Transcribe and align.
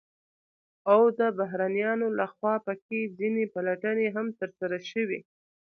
او 0.91 1.01
د 1.19 1.21
بهرنيانو 1.37 2.07
لخوا 2.19 2.55
په 2.65 2.73
كې 2.85 2.99
ځنې 3.17 3.45
پلټنې 3.53 4.07
هم 4.15 4.27
ترسره 4.39 4.77
شوې، 4.91 5.19